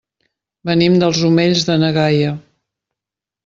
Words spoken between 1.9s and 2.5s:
Gaia.